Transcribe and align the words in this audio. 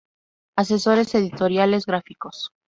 Asesores 0.57 1.13
Editoriales 1.13 1.85
Gráficos. 1.85 2.51